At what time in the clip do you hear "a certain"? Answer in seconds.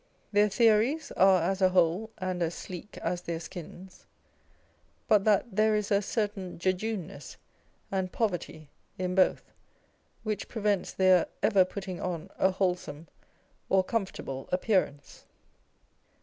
5.91-6.57